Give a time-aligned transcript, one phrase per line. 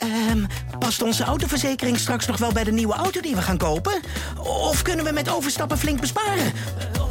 [0.00, 0.44] Ehm,
[0.78, 4.00] past onze autoverzekering straks nog wel bij de nieuwe auto die we gaan kopen?
[4.38, 6.52] Of kunnen we met overstappen flink besparen?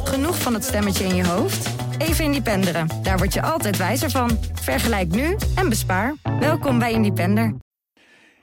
[0.04, 1.70] Genoeg van het stemmetje in je hoofd?
[1.98, 2.88] Even Independeren.
[3.02, 4.38] Daar word je altijd wijzer van.
[4.52, 6.14] Vergelijk nu en bespaar.
[6.40, 7.54] Welkom bij Independer.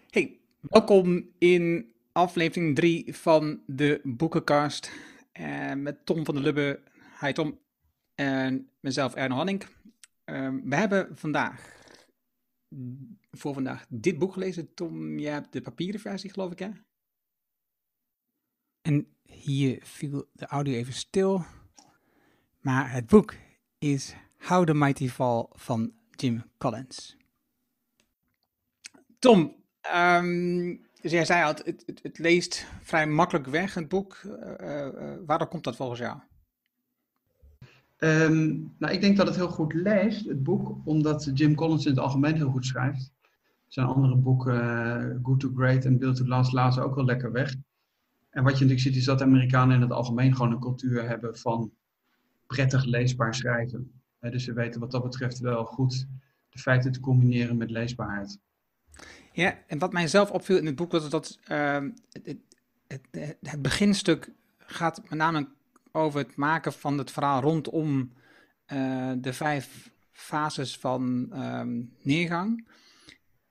[0.09, 4.91] Hey, welkom in aflevering 3 van de Boekencast.
[5.39, 6.79] Uh, met Tom van der Lubbe.
[7.21, 7.59] Hi Tom.
[8.15, 9.63] En mezelf Erno Hanning.
[10.25, 11.75] Uh, we hebben vandaag
[13.37, 14.73] voor vandaag dit boek gelezen.
[14.73, 16.69] Tom, jij hebt de papieren versie, geloof ik, hè?
[18.81, 21.45] En hier viel de audio even stil.
[22.61, 23.35] Maar het boek
[23.77, 27.17] is How the Mighty Fall van Jim Collins.
[29.19, 29.55] Tom,
[29.95, 34.21] um, jij zei al, het, het, het, leest vrij makkelijk weg, het boek.
[34.25, 36.19] Uh, uh, waarom komt dat volgens jou?
[37.97, 41.91] Um, nou, ik denk dat het heel goed leest, het boek, omdat Jim Collins in
[41.91, 43.11] het algemeen heel goed schrijft.
[43.67, 47.31] Zijn andere boeken, uh, Good to Great en Build to Last, lazen ook wel lekker
[47.31, 47.55] weg.
[48.29, 51.37] En wat je natuurlijk ziet, is dat Amerikanen in het algemeen gewoon een cultuur hebben
[51.37, 51.71] van
[52.47, 53.91] prettig leesbaar schrijven.
[54.19, 56.07] dus ze weten wat dat betreft wel goed
[56.49, 58.39] de feiten te combineren met leesbaarheid.
[59.31, 61.77] Ja, en wat mij zelf opviel in het boek was dat uh,
[62.11, 62.37] het,
[62.87, 65.47] het, het, beginstuk gaat met name
[65.91, 68.11] over het maken van het verhaal rondom
[68.73, 72.67] uh, de vijf fases van um, neergang.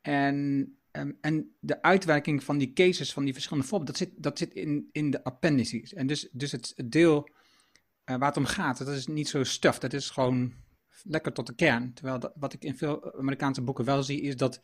[0.06, 4.38] En, um, en de uitwerking van die cases, van die verschillende voorbeelden, dat zit, dat
[4.38, 5.94] zit in, in de appendices.
[5.94, 7.28] En dus, dus het, deel
[8.04, 10.54] uh, waar het om gaat, dat is niet zo stuff, dat is gewoon
[11.02, 11.94] lekker tot de kern.
[11.94, 14.60] Terwijl wat ik in veel Amerikaanse boeken wel zie, is dat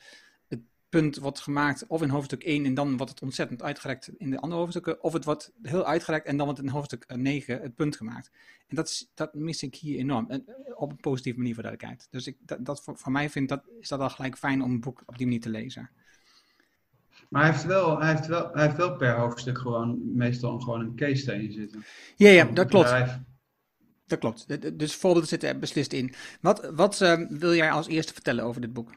[0.92, 4.38] punt wordt gemaakt, of in hoofdstuk 1 en dan wordt het ontzettend uitgerekt in de
[4.38, 7.96] andere hoofdstukken, of het wordt heel uitgerekt en dan wordt in hoofdstuk 9 het punt
[7.96, 8.30] gemaakt.
[8.68, 12.08] En dat, is, dat mis ik hier enorm, en, op een positieve manier voor duidelijkheid.
[12.10, 14.70] Dus ik, dat, dat voor, voor mij vind dat, is dat al gelijk fijn om
[14.70, 15.90] een boek op die manier te lezen.
[17.28, 20.80] Maar hij heeft wel, hij heeft wel, hij heeft wel per hoofdstuk gewoon meestal gewoon
[20.80, 21.84] een case study zitten.
[22.16, 22.94] Ja, ja, dat klopt.
[24.06, 24.78] Dat klopt.
[24.78, 26.14] Dus voorbeelden zitten er beslist in.
[26.40, 28.90] Wat, wat uh, wil jij als eerste vertellen over dit boek?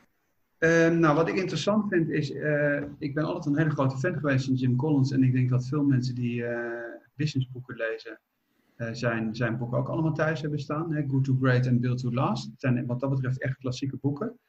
[0.60, 4.14] Uh, nou, wat ik interessant vind is, uh, ik ben altijd een hele grote fan
[4.14, 5.12] geweest van Jim Collins.
[5.12, 6.70] En ik denk dat veel mensen die uh,
[7.16, 8.20] businessboeken lezen,
[8.92, 10.94] zijn, zijn boeken ook allemaal thuis hebben staan.
[10.94, 11.08] Hè?
[11.08, 12.46] Good to Great en Build to Last.
[12.46, 14.40] Het zijn wat dat betreft echt klassieke boeken.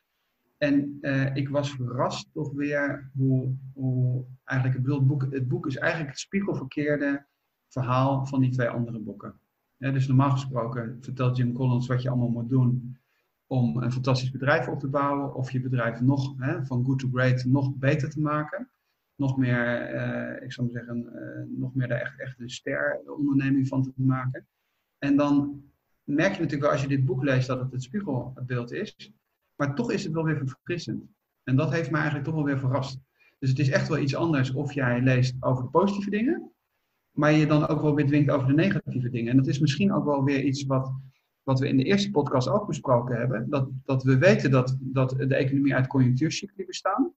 [0.59, 0.99] En
[1.35, 6.21] ik was verrast toch weer hoe, hoe eigenlijk het boek, het boek is eigenlijk het
[6.21, 7.27] spiegelverkeerde
[7.69, 9.35] verhaal van die twee andere boeken.
[9.79, 12.99] dus normaal gesproken vertelt Jim Collins wat je allemaal moet doen
[13.47, 17.09] om een fantastisch bedrijf op te bouwen of je bedrijf nog hè, van good to
[17.13, 18.71] great nog beter te maken.
[19.15, 23.01] Nog meer, uh, ik zou maar zeggen, uh, nog meer daar echt, echt een ster
[23.07, 24.47] onderneming van te maken.
[24.99, 25.63] En dan
[26.05, 29.13] merk je natuurlijk wel als je dit boek leest dat het het spiegelbeeld is.
[29.57, 31.05] Maar toch is het wel weer verfrissend.
[31.43, 33.01] En dat heeft mij eigenlijk toch wel weer verrast.
[33.39, 36.53] Dus het is echt wel iets anders of jij leest over de positieve dingen,
[37.11, 39.31] maar je dan ook wel weer dwingt over de negatieve dingen.
[39.31, 40.93] En dat is misschien ook wel weer iets wat
[41.47, 45.11] wat we in de eerste podcast ook besproken hebben, dat, dat we weten dat, dat
[45.11, 47.13] de economie uit conjunctuurcycli bestaan.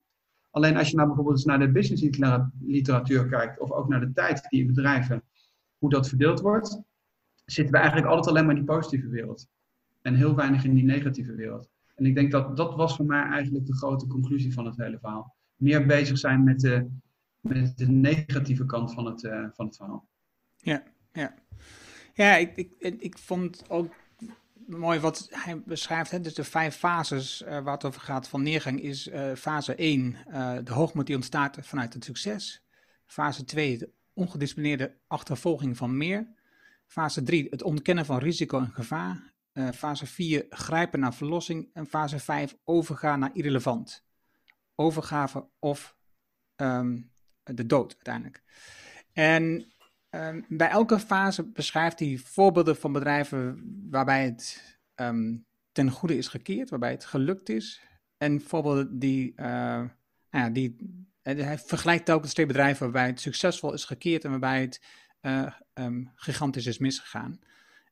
[0.50, 2.20] Alleen als je nou bijvoorbeeld eens naar de business
[2.60, 5.24] literatuur kijkt, of ook naar de tijd die in bedrijven,
[5.78, 6.82] hoe dat verdeeld wordt,
[7.46, 9.48] zitten we eigenlijk altijd alleen maar in die positieve wereld.
[10.02, 11.70] En heel weinig in die negatieve wereld.
[11.96, 15.00] En ik denk dat dat was voor mij eigenlijk de grote conclusie van het hele
[15.00, 15.36] verhaal.
[15.56, 16.88] Meer bezig zijn met de,
[17.40, 20.08] met de negatieve kant van het, uh, van het verhaal.
[20.58, 21.34] Ja, ja.
[22.14, 23.94] Ja, ik, ik, ik vond ook
[24.70, 26.12] mooi wat hij beschrijft.
[26.12, 26.22] Hè?
[26.22, 30.02] Dus de vijf fases uh, waar het over gaat van neergang is uh, fase 1,
[30.28, 32.64] uh, eh, de hoogmoed die ontstaat vanuit het succes.
[33.06, 36.28] Fase 2, de ongedisciplineerde achtervolging van meer.
[36.88, 39.34] Fase 3, het ontkennen van risico en gevaar.
[39.74, 41.70] fase 4, grijpen naar verlossing.
[41.74, 44.06] En fase 5, overgaan naar irrelevant.
[44.76, 45.96] Overgave of
[46.56, 47.12] um,
[47.44, 48.44] de dood uiteindelijk.
[49.14, 49.74] En
[50.12, 56.28] Um, bij elke fase beschrijft hij voorbeelden van bedrijven waarbij het um, ten goede is
[56.28, 57.82] gekeerd, waarbij het gelukt is.
[58.18, 59.90] En voorbeelden die, uh, nou
[60.30, 60.76] ja, die
[61.22, 64.82] hij vergelijkt telkens twee bedrijven waarbij het succesvol is gekeerd en waarbij het
[65.22, 67.40] uh, um, gigantisch is misgegaan.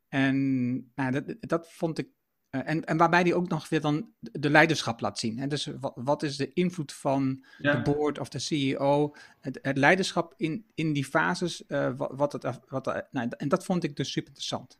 [0.07, 2.16] En nou, dat, dat vond ik eh,
[2.65, 5.37] en, en waarbij die ook nog weer dan de leiderschap laat zien.
[5.37, 5.47] Hè?
[5.47, 9.15] Dus wat, wat, is de invloed van de board of de CEO?
[9.39, 11.63] Het, het, leiderschap in, in die fases.
[11.67, 14.79] Uh, wat, het, wat, nou, en dat vond ik dus super interessant.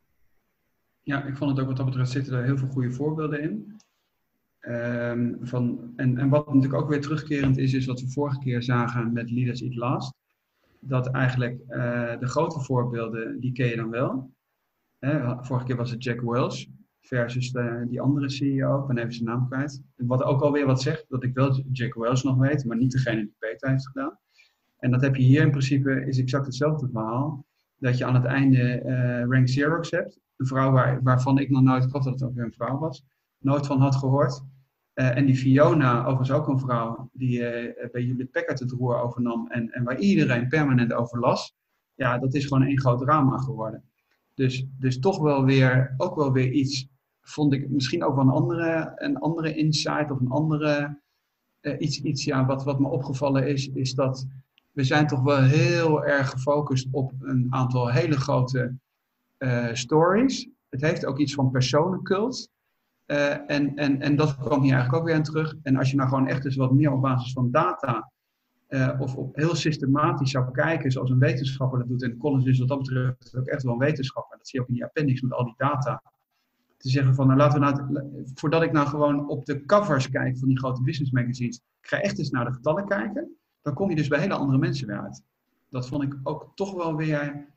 [1.03, 3.79] Ja, ik vond het ook wat dat betreft zitten er heel veel goede voorbeelden in.
[4.61, 8.63] Um, van, en, en wat natuurlijk ook weer terugkerend is, is wat we vorige keer
[8.63, 10.13] zagen met Leaders Eat Last.
[10.79, 14.31] Dat eigenlijk uh, de grote voorbeelden, die ken je dan wel.
[15.41, 16.65] vorige keer was het Jack Welch
[17.07, 19.81] versus de, die andere CEO, ik ben even zijn naam kwijt.
[19.95, 23.21] Wat ook alweer wat zegt, dat ik wel Jack Wells nog weet, maar niet degene
[23.21, 24.19] die Peter heeft gedaan.
[24.77, 27.45] En dat heb je hier in principe, is exact hetzelfde verhaal.
[27.77, 30.19] Dat je aan het einde uh, Rank Xerox hebt.
[30.35, 33.05] Een vrouw waar, waarvan ik nog nooit, ik dat het ook weer een vrouw was,
[33.37, 34.43] nooit van had gehoord.
[34.93, 37.39] Uh, en die Fiona, overigens ook een vrouw, die
[37.91, 41.55] bij Hewlett Packard het roer overnam en, en waar iedereen permanent over las.
[41.93, 43.83] Ja, dat is gewoon één groot drama geworden.
[44.37, 46.87] Dus, dus toch wel weer, ook wel weer iets,
[47.29, 50.99] vond ik misschien ook wel een andere, een andere insight of een andere,
[51.61, 54.27] uh, iets, iets ja, wat, wat me opgevallen is, is dat
[54.71, 58.75] we zijn toch wel heel erg gefocust op een aantal hele grote
[59.37, 60.49] uh, stories.
[60.69, 62.49] Het heeft ook iets van personencult.
[63.07, 65.55] Uh, en, en, en dat kwam hier eigenlijk ook weer aan terug.
[65.63, 68.11] En als je nou gewoon echt eens wat meer op basis van data
[68.99, 72.03] of op heel systematisch zou kijken, zoals een wetenschapper dat doet.
[72.03, 74.37] En Collins is wat dat betreft ook echt wel een wetenschapper.
[74.37, 76.01] Dat zie je ook in die appendix met al die data.
[76.77, 80.37] Te zeggen van, nou laten we nou, voordat ik nou gewoon op de covers kijk
[80.37, 83.89] van die grote business magazines, ik ga echt eens naar de getallen kijken, dan kom
[83.89, 85.23] je dus bij hele andere mensen weer uit.
[85.69, 87.47] Dat vond ik ook toch wel weer,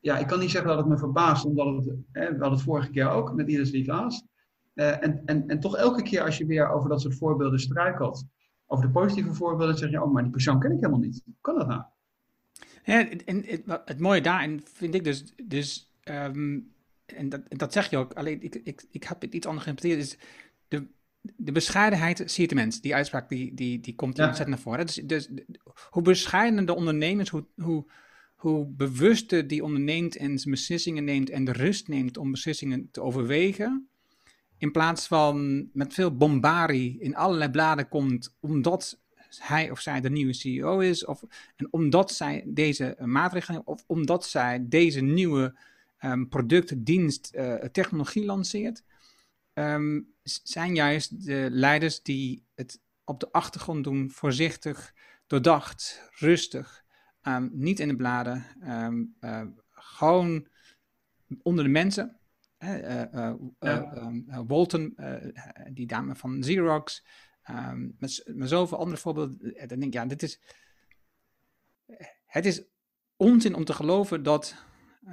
[0.00, 2.62] ja, ik kan niet zeggen dat het me verbaast, omdat het, hè, we hadden het
[2.62, 4.24] vorige keer ook met Iris Livaas.
[4.74, 8.26] Uh, en, en, en toch elke keer als je weer over dat soort voorbeelden struikelt,
[8.66, 11.22] over de positieve voorbeelden, zeg je, oh, maar die persoon ken ik helemaal niet.
[11.24, 11.82] Hoe kan dat nou?
[12.84, 16.72] Ja, en het, het mooie daarin vind ik dus, dus um,
[17.12, 20.12] en dat, dat zeg je ook, alleen ik, ik, ik heb het iets anders geïnterpreteerd,
[20.12, 20.18] is
[20.68, 20.86] de,
[21.36, 22.80] de bescheidenheid zie je de mens.
[22.80, 24.26] Die uitspraak die, die, die komt ja.
[24.26, 24.86] ontzettend naar voren.
[24.86, 25.28] Dus, dus
[25.90, 27.90] hoe bescheiden de ondernemers, hoe, hoe,
[28.36, 33.02] hoe bewuster die onderneemt en zijn beslissingen neemt en de rust neemt om beslissingen te
[33.02, 33.88] overwegen,
[34.58, 40.10] in plaats van met veel bombarie in allerlei bladen komt, omdat hij of zij de
[40.10, 41.22] nieuwe CEO is, of
[41.56, 45.58] en omdat zij deze maatregelen, of omdat zij deze nieuwe
[46.04, 48.84] um, product, dienst, uh, technologie lanceert,
[49.54, 54.94] um, zijn juist de leiders die het op de achtergrond doen, voorzichtig,
[55.26, 56.84] doordacht, rustig,
[57.22, 58.46] um, niet in de bladen,
[59.20, 60.48] uh, gewoon
[61.42, 62.16] onder de mensen.
[62.58, 63.34] Uh,
[64.46, 64.96] Walton,
[65.72, 67.06] die dame van Xerox,
[67.50, 69.38] um, met, met zoveel andere voorbeelden.
[69.68, 70.40] Dan denk ik, ja, dit is.
[72.26, 72.62] Het is
[73.16, 74.54] onzin om te geloven dat,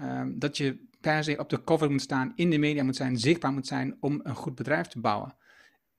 [0.02, 3.18] um, dat je per se op de cover moet staan, in de media moet zijn,
[3.18, 5.36] zichtbaar moet zijn om een goed bedrijf te bouwen.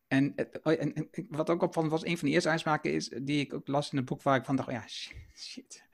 [0.09, 3.55] En, en, en wat ook opvallend was, een van de eerste uitspraken is, die ik
[3.55, 5.17] ook las in een boek waar ik van dacht, oh ja, shit,
[5.51, 5.85] shit.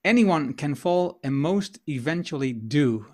[0.00, 3.06] Anyone can fall and most eventually do.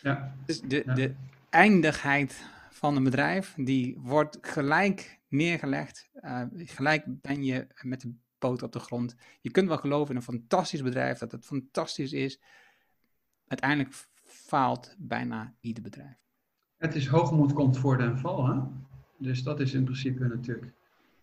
[0.00, 0.36] Ja.
[0.46, 0.94] Dus de, ja.
[0.94, 1.14] de
[1.50, 6.08] eindigheid van een bedrijf, die wordt gelijk neergelegd.
[6.20, 9.14] Uh, gelijk ben je met de poot op de grond.
[9.40, 12.40] Je kunt wel geloven in een fantastisch bedrijf, dat het fantastisch is.
[13.54, 16.16] Uiteindelijk faalt bijna ieder bedrijf.
[16.76, 18.60] Het is hoogmoed komt voor den val, hè?
[19.18, 20.72] Dus dat is in principe natuurlijk.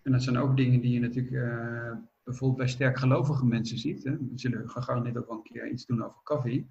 [0.02, 1.92] En dat zijn ook dingen die je natuurlijk uh,
[2.24, 4.04] bijvoorbeeld bij sterk gelovige mensen ziet.
[4.04, 4.12] Hè?
[4.12, 6.70] We zullen gegarandeerd ook wel een keer iets doen over koffie.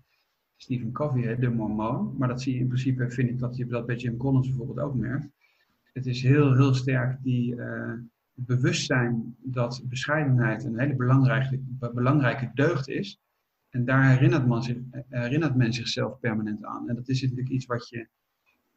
[0.57, 2.15] Stephen Covey, de mormoon.
[2.19, 4.81] Maar dat zie je in principe, vind ik dat je dat bij Jim Collins bijvoorbeeld
[4.81, 5.29] ook merkt.
[5.93, 7.93] Het is heel, heel sterk die uh,
[8.35, 11.61] bewustzijn dat bescheidenheid een hele belangrijke,
[11.95, 13.21] belangrijke deugd is.
[13.71, 16.89] En daar herinnert men, herinnert men zichzelf permanent aan.
[16.89, 18.09] En dat is natuurlijk iets wat je,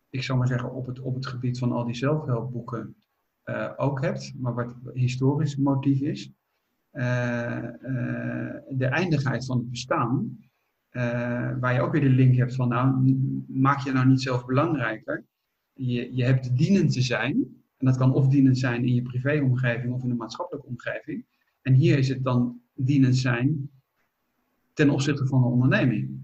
[0.10, 2.96] ik zou maar zeggen, op het, op het gebied van al die zelfhelpboeken
[3.46, 6.32] uh, ook hebt, maar wat historisch motief is.
[6.92, 10.38] Uh, uh, de eindigheid van het bestaan,
[11.60, 13.16] waar je ook weer de link hebt van, nou,
[13.48, 15.26] maak je nou niet zelf belangrijker.
[15.74, 17.34] Je, je hebt dienend te zijn,
[17.78, 21.26] en dat kan of dienend zijn in je privéomgeving of in de maatschappelijke omgeving.
[21.62, 23.70] En hier is het dan dienend zijn
[24.74, 26.22] ten opzichte van de onderneming.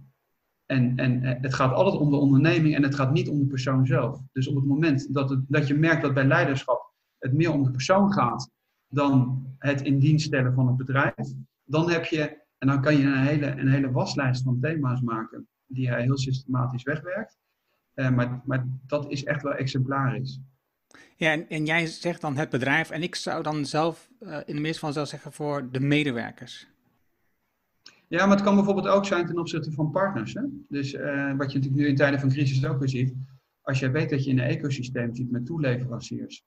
[0.66, 3.86] En, en het gaat altijd om de onderneming en het gaat niet om de persoon
[3.86, 4.22] zelf.
[4.32, 7.64] Dus op het moment dat, het, dat je merkt dat bij leiderschap het meer om
[7.64, 8.50] de persoon gaat
[8.88, 13.04] dan het in dienst stellen van het bedrijf, dan heb je, en dan kan je
[13.04, 17.38] een hele, een hele waslijst van thema's maken die hij heel systematisch wegwerkt.
[17.96, 20.40] Uh, maar, maar dat is echt wel exemplarisch.
[21.16, 24.56] Ja, en, en, jij zegt dan het bedrijf, en ik zou dan zelf uh, in
[24.56, 26.68] de meeste van zelf zeggen voor de medewerkers.
[28.10, 30.34] Ja, maar het kan bijvoorbeeld ook zijn ten opzichte van partners.
[30.34, 30.42] Hè?
[30.70, 33.16] Dus uh, wat je natuurlijk nu in tijden van crisis ook weer ziet.
[33.62, 36.46] Als jij weet dat je in een ecosysteem zit met toeleveranciers.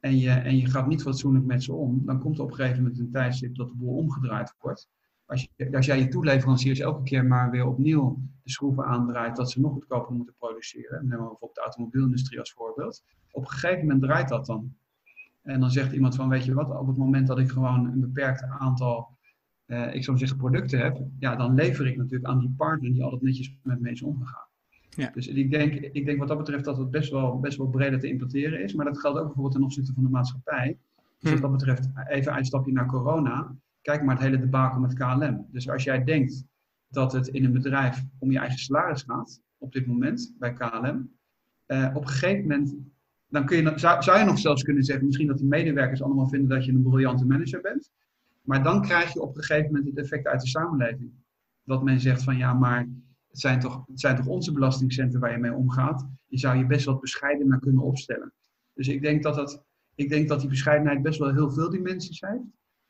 [0.00, 2.02] En je, en je gaat niet fatsoenlijk met ze om.
[2.04, 4.88] Dan komt er op een gegeven moment een tijdstip dat de boel omgedraaid wordt.
[5.26, 9.36] Als, je, als jij je toeleveranciers elke keer maar weer opnieuw de schroeven aandraait.
[9.36, 10.98] Dat ze nog goedkoper moeten produceren.
[11.00, 13.02] Neem maar bijvoorbeeld de automobielindustrie als voorbeeld.
[13.30, 14.74] Op een gegeven moment draait dat dan.
[15.42, 18.00] En dan zegt iemand van, weet je wat, op het moment dat ik gewoon een
[18.00, 19.18] beperkt aantal
[19.70, 23.02] uh, ik zou zeggen producten heb, ja, dan lever ik natuurlijk aan die partner die
[23.02, 24.48] altijd netjes met mensen omgegaan.
[24.90, 25.10] Ja.
[25.14, 27.98] Dus ik denk, ik denk wat dat betreft dat het best wel, best wel breder
[27.98, 28.74] te importeren is.
[28.74, 30.78] Maar dat geldt ook bijvoorbeeld ten opzichte van de maatschappij.
[31.18, 33.56] Dus wat dat betreft, even uitstapje naar corona.
[33.82, 35.46] Kijk maar het hele debakel met KLM.
[35.50, 36.44] Dus als jij denkt
[36.88, 41.10] dat het in een bedrijf om je eigen salaris gaat, op dit moment bij KLM,
[41.66, 42.76] uh, op een gegeven moment,
[43.28, 46.28] dan kun je, zou, zou je nog zelfs kunnen zeggen, misschien dat die medewerkers allemaal
[46.28, 47.90] vinden dat je een briljante manager bent.
[48.50, 51.10] Maar dan krijg je op een gegeven moment het effect uit de samenleving.
[51.64, 52.78] Dat men zegt van ja, maar
[53.28, 56.06] het zijn toch, het zijn toch onze belastingcenten waar je mee omgaat.
[56.26, 58.32] Je zou je best wat bescheidener kunnen opstellen.
[58.74, 59.64] Dus ik denk dat, dat,
[59.94, 62.42] ik denk dat die bescheidenheid best wel heel veel dimensies heeft.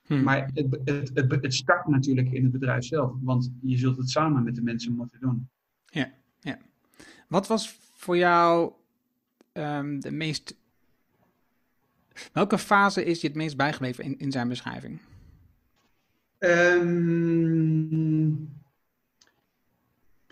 [0.07, 0.23] Hmm.
[0.23, 4.11] Maar het, het, het, het, start natuurlijk in het bedrijf zelf, want je zult het
[4.11, 5.49] samen met de mensen moeten doen.
[5.87, 6.59] Ja, ja.
[7.29, 8.73] Wat was voor jou
[9.53, 10.57] um, de meest.
[12.33, 15.01] Welke fase is je het meest bijgebleven in, in zijn beschrijving?
[16.43, 18.39] Um,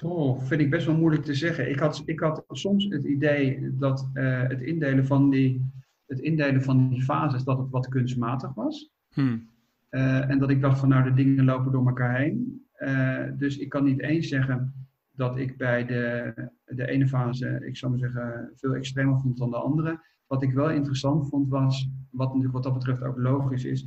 [0.02, 1.70] oh, vind ik best wel moeilijk te zeggen.
[1.70, 5.70] Ik had, ik had soms het idee dat uh, het, indelen van die,
[6.06, 8.90] het indelen van die fases dat het wat kunstmatig was.
[9.12, 9.48] Hmm.
[9.90, 12.66] Uh, en dat ik dacht van nou, de dingen lopen door elkaar heen.
[12.78, 14.72] Uh, dus ik kan niet eens zeggen
[15.12, 16.32] dat ik bij de,
[16.64, 20.00] de ene fase, ik zou maar zeggen, veel extremer vond dan de andere.
[20.26, 23.86] Wat ik wel interessant vond was, wat natuurlijk wat dat betreft ook logisch is,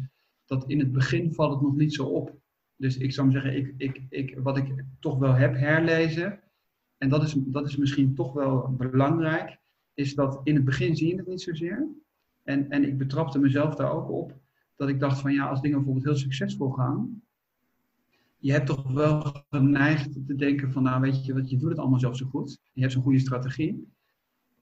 [0.52, 2.36] dat in het begin valt het nog niet zo op.
[2.76, 6.40] Dus ik zou zeggen, ik, ik, ik, wat ik toch wel heb herlezen,
[6.98, 9.58] en dat is, dat is misschien toch wel belangrijk,
[9.94, 11.88] is dat in het begin zie je het niet zozeer.
[12.44, 14.34] En, en ik betrapte mezelf daar ook op,
[14.76, 17.22] dat ik dacht van ja, als dingen bijvoorbeeld heel succesvol gaan,
[18.38, 21.80] je hebt toch wel geneigd te denken van, nou weet je wat, je doet het
[21.80, 22.60] allemaal zelf zo goed.
[22.74, 23.88] Je hebt zo'n goede strategie.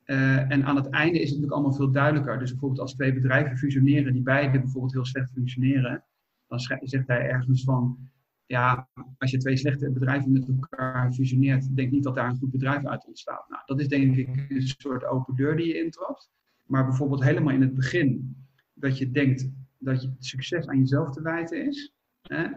[0.09, 2.39] Uh, en aan het einde is het natuurlijk allemaal veel duidelijker.
[2.39, 6.03] Dus bijvoorbeeld als twee bedrijven fusioneren, die beide bijvoorbeeld heel slecht functioneren,
[6.47, 7.97] dan zegt hij ergens van,
[8.45, 8.87] ja,
[9.17, 12.85] als je twee slechte bedrijven met elkaar fusioneert, denk niet dat daar een goed bedrijf
[12.85, 13.49] uit ontstaat.
[13.49, 16.29] Nou, dat is denk ik een soort open deur die je intrapt.
[16.65, 18.35] Maar bijvoorbeeld helemaal in het begin,
[18.73, 21.93] dat je denkt dat je succes aan jezelf te wijten is.
[22.21, 22.47] Hè?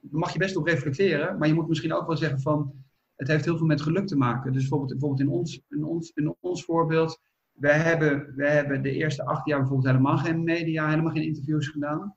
[0.00, 2.72] mag je best op reflecteren, maar je moet misschien ook wel zeggen van,
[3.20, 4.52] het heeft heel veel met geluk te maken.
[4.52, 7.20] Dus bijvoorbeeld, bijvoorbeeld in, ons, in, ons, in ons voorbeeld,
[7.52, 12.14] wij hebben, hebben de eerste acht jaar bijvoorbeeld helemaal geen media, helemaal geen interviews gedaan.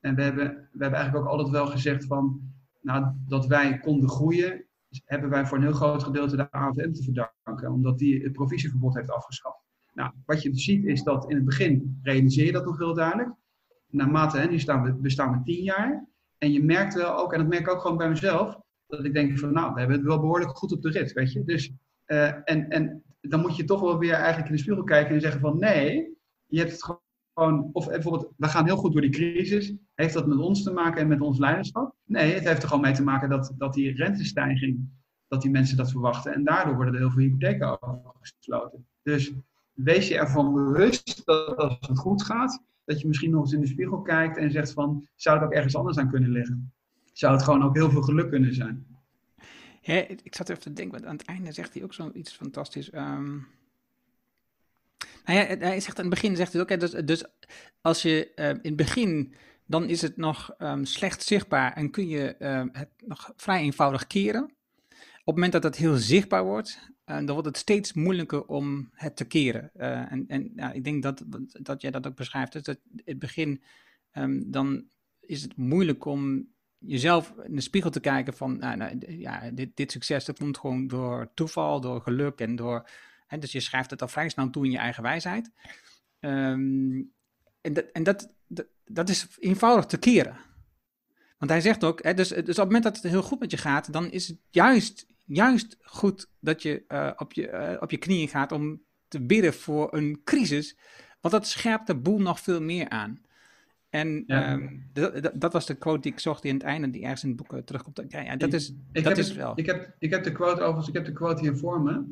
[0.00, 2.40] En we hebben, we hebben eigenlijk ook altijd wel gezegd van,
[2.80, 4.64] nou, dat wij konden groeien,
[5.04, 8.94] hebben wij voor een heel groot gedeelte de AFM te verdanken, omdat die het provisieverbod
[8.94, 9.64] heeft afgeschaft.
[9.94, 13.30] Nou, wat je ziet is dat in het begin realiseer je dat nog heel duidelijk.
[13.86, 17.38] Naarmate, hè, nu staan we, bestaan we tien jaar, en je merkt wel ook, en
[17.38, 18.58] dat merk ik ook gewoon bij mezelf,
[18.90, 21.32] dat ik denk van nou, we hebben het wel behoorlijk goed op de rit, weet
[21.32, 21.44] je.
[21.44, 21.72] Dus,
[22.06, 25.20] uh, en, en dan moet je toch wel weer eigenlijk in de spiegel kijken en
[25.20, 26.98] zeggen van nee, je hebt het
[27.34, 29.74] gewoon, of bijvoorbeeld, we gaan heel goed door die crisis.
[29.94, 31.94] Heeft dat met ons te maken en met ons leiderschap?
[32.04, 34.88] Nee, het heeft er gewoon mee te maken dat, dat die rentestijging,
[35.28, 36.34] dat die mensen dat verwachten.
[36.34, 38.86] En daardoor worden er heel veel hypotheken afgesloten.
[39.02, 39.32] Dus
[39.72, 43.60] wees je ervan bewust dat als het goed gaat, dat je misschien nog eens in
[43.60, 46.72] de spiegel kijkt en zegt van, zou het ook ergens anders aan kunnen liggen?
[47.20, 48.86] Zou het gewoon ook heel veel geluk kunnen zijn?
[50.22, 52.92] Ik zat even te denken, want aan het einde zegt hij ook zoiets fantastisch.
[52.92, 53.46] Um...
[55.24, 57.24] Nou ja, hij zegt aan het begin, zegt hij ook, dus, dus
[57.80, 59.34] als je uh, in het begin,
[59.66, 62.36] dan is het nog um, slecht zichtbaar en kun je
[62.72, 64.44] het nog vrij eenvoudig keren.
[64.44, 69.16] Op het moment dat het heel zichtbaar wordt, dan wordt het steeds moeilijker om het
[69.16, 69.70] te keren.
[69.76, 71.24] Uh, en en ik denk dat,
[71.60, 72.52] dat jij dat ook beschrijft.
[72.52, 73.62] Dus in het begin,
[74.46, 74.84] dan
[75.20, 76.48] is het moeilijk om
[76.80, 80.58] jezelf in de spiegel te kijken van, nou, nou, ja, dit, dit succes dat komt
[80.58, 82.88] gewoon door toeval, door geluk en door,
[83.26, 85.50] hè, dus je schrijft het al vrij snel toe in je eigen wijsheid.
[86.20, 87.12] Um,
[87.60, 88.32] en dat, en dat,
[88.84, 90.36] dat, is eenvoudig te keren.
[91.38, 93.50] Want hij zegt ook, hè, dus, dus op het moment dat het heel goed met
[93.50, 97.90] je gaat, dan is het juist juist goed dat je, uh, op, je uh, op
[97.90, 100.76] je knieën gaat om te bidden voor een crisis.
[101.20, 103.22] Want dat scherpt de boel nog veel meer aan.
[103.90, 104.52] En ja.
[104.52, 104.90] um,
[105.34, 107.52] dat was de quote die ik zocht aan het einde, die ergens in het boek
[107.52, 108.02] uh, terugkomt.
[108.08, 109.52] Ja, ja, dat is, ik, dat is het, wel.
[109.58, 112.04] Ik heb, ik heb de quote overigens, ik heb de quote hier voor me.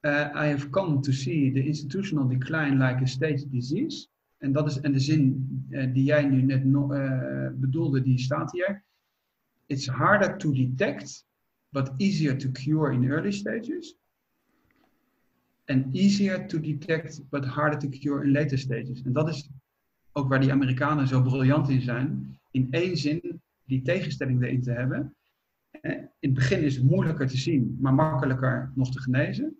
[0.00, 4.08] Uh, I have come to see the institutional decline like a state disease.
[4.38, 6.86] En dat is en de zin uh, die jij nu net no,
[7.54, 8.84] bedoelde, die staat hier.
[9.66, 11.26] It's harder to detect
[11.74, 13.94] but easier to cure in early stages.
[15.68, 19.02] And easier to detect, but harder to cure in later stages.
[19.02, 19.50] En dat is
[20.16, 22.38] ook waar die Amerikanen zo briljant in zijn.
[22.50, 25.14] In één zin die tegenstelling erin te hebben.
[25.70, 29.56] Eh, in het begin is het moeilijker te zien, maar makkelijker nog te genezen.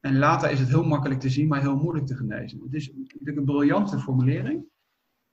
[0.00, 2.60] En later is het heel makkelijk te zien, maar heel moeilijk te genezen.
[2.64, 4.64] Het is natuurlijk een briljante formulering.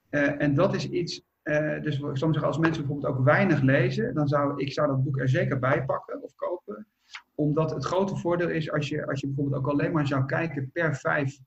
[0.09, 4.27] Uh, en dat is iets uh, dus zeggen, als mensen bijvoorbeeld ook weinig lezen, dan
[4.27, 6.87] zou ik zou dat boek er zeker bij pakken of kopen.
[7.35, 10.71] omdat het grote voordeel is als je, als je bijvoorbeeld ook alleen maar zou kijken
[10.71, 11.39] per vijf,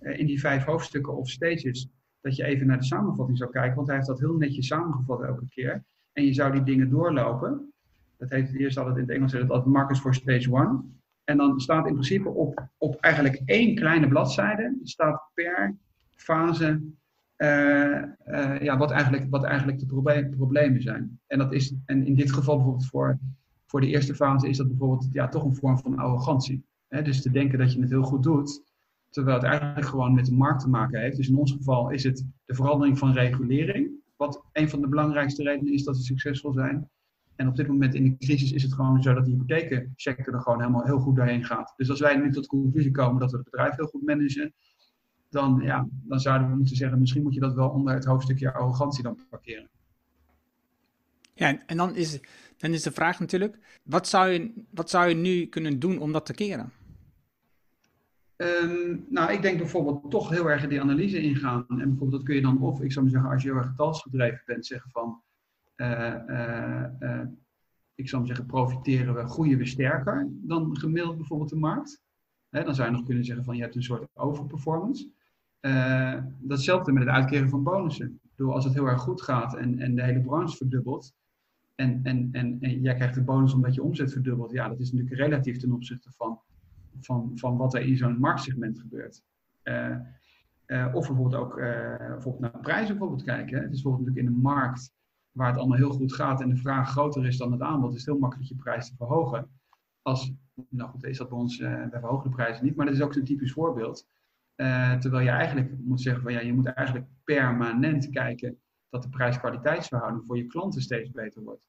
[0.00, 1.88] in die vijf hoofdstukken of stages,
[2.20, 5.22] dat je even naar de samenvatting zou kijken, want hij heeft dat heel netjes samengevat
[5.22, 5.84] elke keer.
[6.12, 7.72] En je zou die dingen doorlopen.
[8.16, 10.82] Dat heet eerst altijd in het Engels dat markers voor stage one.
[11.24, 15.76] En dan staat in principe op, op eigenlijk één kleine bladzijde, staat per
[16.10, 16.80] fase
[17.36, 21.20] uh, uh, ja, wat, eigenlijk, wat eigenlijk de problemen zijn.
[21.26, 23.18] En, dat is, en in dit geval bijvoorbeeld voor,
[23.66, 26.64] voor de eerste fase is dat bijvoorbeeld ja, toch een vorm van arrogantie.
[26.88, 28.62] Dus te denken dat je het heel goed doet,
[29.18, 31.16] terwijl het eigenlijk gewoon met de markt te maken heeft.
[31.16, 35.42] Dus in ons geval is het de verandering van regulering, wat een van de belangrijkste
[35.42, 36.90] redenen is dat we succesvol zijn.
[37.36, 40.40] En op dit moment in de crisis is het gewoon zo dat de hypothekensector er
[40.40, 41.74] gewoon helemaal heel goed doorheen gaat.
[41.76, 44.54] Dus als wij nu tot de conclusie komen dat we het bedrijf heel goed managen,
[45.30, 48.52] dan, ja, dan zouden we moeten zeggen, misschien moet je dat wel onder het hoofdstukje
[48.52, 49.68] arrogantie dan parkeren.
[51.34, 52.20] Ja, en dan is,
[52.56, 56.12] dan is de vraag natuurlijk, wat zou, je, wat zou je nu kunnen doen om
[56.12, 56.72] dat te keren?
[58.40, 61.64] Um, nou, ik denk bijvoorbeeld toch heel erg die analyse ingaan.
[61.68, 63.66] En bijvoorbeeld dat kun je dan of, ik zou maar zeggen, als je heel erg
[63.66, 65.22] getalsgedreven bent, zeggen van,
[65.76, 67.20] uh, uh, uh,
[67.94, 72.00] ik zou maar zeggen, profiteren we, groeien we sterker dan gemiddeld bijvoorbeeld de markt.
[72.50, 75.08] Dan zou je nog kunnen zeggen van, je hebt een soort overperformance.
[76.38, 78.20] datzelfde met het uitkeren van bonussen.
[78.34, 81.12] Door als het heel erg goed gaat en, en de hele branche verdubbelt,
[81.74, 84.92] en, en, en, en jij krijgt de bonus omdat je omzet verdubbelt, ja, dat is
[84.92, 86.40] natuurlijk relatief ten opzichte van
[87.00, 89.22] van, van wat er in zo'n marktsegment gebeurt.
[89.64, 89.96] Uh,
[90.66, 93.62] uh, of bijvoorbeeld ook uh, bijvoorbeeld naar prijzen bijvoorbeeld kijken.
[93.62, 94.92] Het is bijvoorbeeld natuurlijk in een markt
[95.30, 97.96] waar het allemaal heel goed gaat en de vraag groter is dan het aanbod, is
[97.96, 99.50] het heel makkelijk je prijs te verhogen.
[100.02, 100.32] Als,
[100.68, 103.12] nou goed, is dat bij ons, wij verhogen de prijzen niet, maar dat is ook
[103.12, 104.06] zo'n typisch voorbeeld.
[105.00, 110.26] terwijl je eigenlijk moet zeggen van ja, je moet eigenlijk permanent kijken dat de prijs-kwaliteitsverhouding
[110.26, 111.62] voor je klanten steeds beter wordt.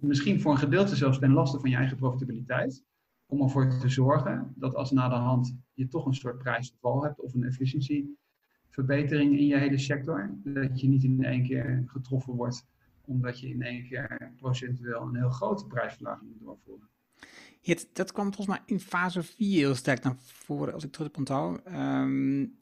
[0.00, 2.84] Misschien voor een gedeelte zelfs ten laste van je eigen profitabiliteit
[3.26, 7.20] om ervoor te zorgen dat als na de hand je toch een soort prijsverval hebt
[7.20, 12.66] of een efficiëntieverbetering in je hele sector, dat je niet in één keer getroffen wordt
[13.06, 16.88] omdat je in één keer procentueel een heel grote prijsverlaging moet doorvoeren.
[17.92, 21.16] Dat kwam volgens mij in fase 4 heel sterk naar voren, als ik terug op
[21.16, 21.60] onthoud.
[21.66, 22.58] Um,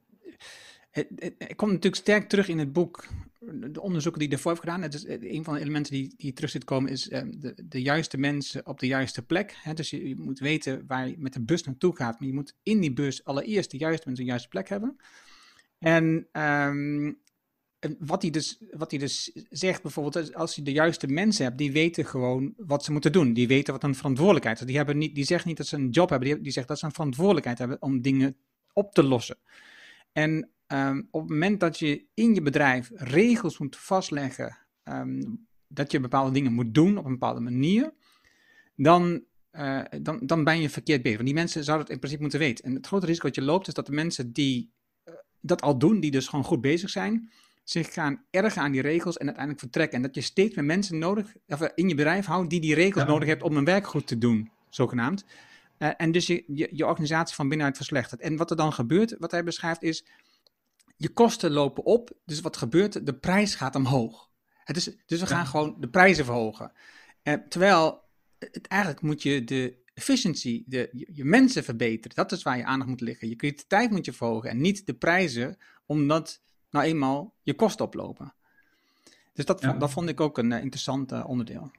[0.92, 3.08] het, het, komt natuurlijk sterk terug in het boek
[3.70, 6.32] de onderzoeken die ervoor heb gedaan, het is, eh, een van de elementen die, die
[6.32, 9.54] terug zit komen, is um, de, de juiste mensen op de juiste plek.
[9.62, 9.74] Hè?
[9.74, 12.56] Dus je, je, moet weten waar je met de bus naartoe gaat, maar je moet
[12.62, 14.96] in die bus allereerst de juiste mensen op de juiste plek hebben.
[15.78, 21.44] En, en wat, hij dus, wat hij dus zegt bijvoorbeeld, als je de juiste mensen
[21.44, 23.32] hebt, die weten gewoon wat ze moeten doen.
[23.32, 24.66] Die weten wat hun verantwoordelijkheid is.
[24.66, 26.78] Die, hebben niet, die zeggen niet dat ze een job hebben, die, die zeggen dat
[26.78, 28.36] ze een verantwoordelijkheid hebben om dingen
[28.72, 29.36] op te lossen.
[30.12, 35.90] En Um, op het moment dat je in je bedrijf regels moet vastleggen, um, dat
[35.92, 37.92] je bepaalde dingen moet doen op een bepaalde manier,
[38.76, 41.16] dan, uh, dan, dan ben je verkeerd bezig.
[41.16, 42.64] Want die mensen zouden het in principe moeten weten.
[42.64, 44.72] En het grote risico dat je loopt is dat de mensen die
[45.04, 47.30] uh, dat al doen, die dus gewoon goed bezig zijn,
[47.64, 49.96] zich gaan ergen aan die regels en uiteindelijk vertrekken.
[49.96, 52.74] En dat je steeds meer mensen nodig, of eh, in je bedrijf houdt die die
[52.74, 53.10] regels ja.
[53.10, 55.24] nodig hebt om hun werk goed te doen, zogenaamd.
[55.78, 58.20] Uh, en dus je, je, je organisatie van binnenuit verslechtert.
[58.20, 60.04] En wat er dan gebeurt, wat hij beschrijft, is
[61.02, 63.06] je kosten lopen op, dus wat gebeurt?
[63.06, 64.30] De prijs gaat omhoog.
[64.64, 66.72] Het is, dus we gaan gewoon de prijzen verhogen.
[67.22, 68.02] Eh, terwijl,
[68.38, 72.16] het, eigenlijk moet je de efficiency, de, je, je, mensen verbeteren.
[72.16, 73.28] Dat is waar je aandacht moet liggen.
[73.28, 78.34] Je kwaliteit moet je verhogen en niet de prijzen, omdat nou eenmaal je kosten oplopen.
[79.32, 79.72] Dus dat, ja.
[79.72, 81.70] dat vond ik ook een uh, interessant uh, onderdeel.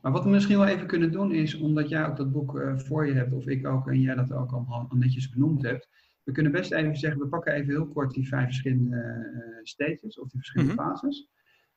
[0.00, 2.78] Maar wat we misschien wel even kunnen doen is, omdat jij ook dat boek uh,
[2.78, 5.88] voor je hebt, of ik ook, en jij dat ook al, al netjes benoemd hebt,
[6.28, 10.18] we kunnen best even zeggen, we pakken even heel kort die vijf verschillende uh, stages
[10.18, 10.88] of die verschillende mm -hmm.
[10.88, 11.28] fases.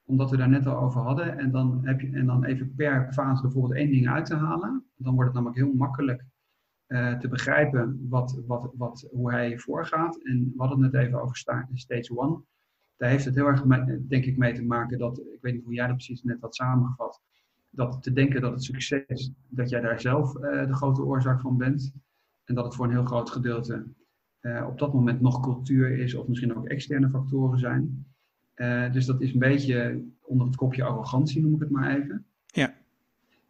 [0.04, 1.38] Omdat we daar net al over hadden.
[1.38, 4.86] En dan, heb je, en dan even per fase bijvoorbeeld één ding uit te halen.
[4.96, 6.26] Dan wordt het namelijk heel makkelijk
[6.88, 10.24] uh, te begrijpen wat, wat, wat, hoe hij voorgaat.
[10.24, 11.38] En we hadden het net even over
[11.74, 12.42] stage one.
[12.98, 15.64] Daar heeft het heel erg, mee, denk ik, mee te maken dat, ik weet niet
[15.64, 17.22] hoe jij dat precies net had samengevat,
[17.70, 21.58] dat te denken dat het succes, dat jij daar zelf uh, de grote oorzaak van
[21.58, 21.94] bent.
[22.44, 23.86] En dat het voor een heel groot gedeelte
[24.42, 28.06] uh, op dat moment nog cultuur is of misschien ook externe factoren zijn.
[28.56, 32.26] Uh, dus dat is een beetje onder het kopje arrogantie, noem ik het maar even.
[32.46, 32.74] Ja.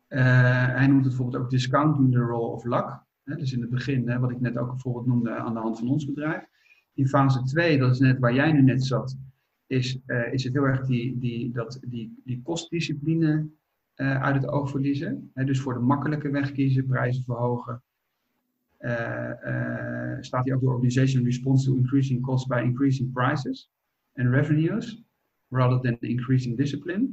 [0.10, 3.04] Uh, hij noemt het bijvoorbeeld ook discounting the role of luck.
[3.24, 5.80] Hè, dus in het begin, hè, wat ik net ook bijvoorbeeld noemde aan de hand
[5.80, 6.44] van ons bedrijf.
[6.94, 9.18] In fase 2, dat is net waar jij nu net zat,
[9.68, 10.00] is,
[10.32, 13.50] is het heel erg die, die, dat, die, die kostdiscipline
[13.96, 15.32] uit het oog verliezen.
[15.34, 17.84] Hè, dus voor de makkelijke weg kiezen, prijzen verhogen,
[20.20, 23.70] staat hier ook de organization responds to increasing costs by increasing prices
[24.14, 25.04] and revenues
[25.50, 27.10] rather than increasing discipline.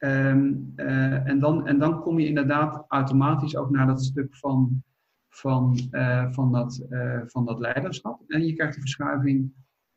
[0.00, 4.82] Eh, en, dan, en dan kom je inderdaad automatisch ook naar dat stuk van,
[5.28, 8.22] van, eh, van, dat, eh, van dat leiderschap.
[8.26, 9.52] En je krijgt de verschuiving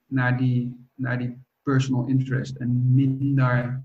[0.06, 3.84] naar die, naar die personal interest en minder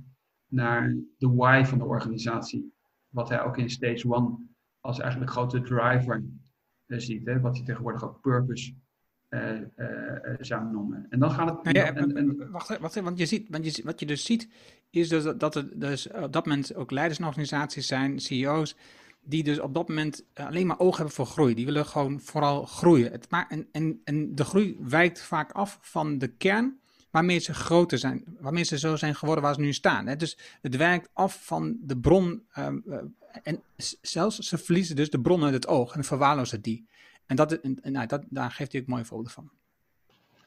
[0.49, 2.73] naar de why van de organisatie.
[3.09, 4.37] Wat hij ook in stage one
[4.81, 6.25] als eigenlijk grote driver
[6.89, 7.27] ziet.
[7.27, 7.41] Hè?
[7.41, 8.75] Wat hij tegenwoordig ook purpose
[9.29, 9.61] uh,
[10.39, 11.07] zou noemen.
[11.11, 11.77] En dan gaat het.
[11.77, 14.49] Ja, en, en, wacht, wacht, want je ziet, want je, wat je dus ziet,
[14.91, 18.77] is dus dat er dus op dat moment ook leidersorganisaties zijn, CEO's,
[19.21, 21.55] die dus op dat moment alleen maar oog hebben voor groei.
[21.55, 23.11] Die willen gewoon vooral groeien.
[23.11, 26.79] Het, maar, en, en, en de groei wijkt vaak af van de kern
[27.11, 30.07] waarmee ze groter zijn, waarmee ze zo zijn geworden waar ze nu staan.
[30.07, 30.17] Hè?
[30.17, 32.99] Dus het wijkt af van de bron um, uh,
[33.43, 33.63] en
[34.01, 36.87] zelfs ze verliezen dus de bron uit het oog en verwaarlozen die.
[37.27, 39.51] En, dat, nou, dat, daar geeft hij ook mooie voorbeelden van.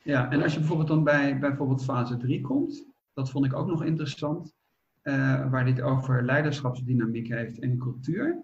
[0.03, 3.67] Ja, en als je bijvoorbeeld dan bij bijvoorbeeld fase 3 komt, dat vond ik ook
[3.67, 4.55] nog interessant,
[5.03, 8.43] uh, waar dit over leiderschapsdynamiek heeft en cultuur.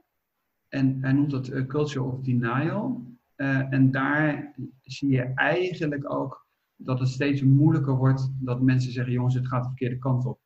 [0.68, 3.06] En hij noemt dat uh, culture of denial.
[3.36, 6.47] En daar zie je eigenlijk ook
[6.78, 10.40] dat het steeds moeilijker wordt dat mensen zeggen, jongens, het gaat de verkeerde kant op.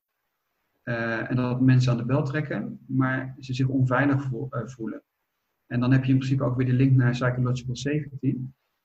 [0.83, 4.29] en dat mensen aan de bel trekken, maar ze zich onveilig
[4.65, 5.03] voelen.
[5.71, 8.37] En dan heb je in principe ook weer de link naar psychological safety.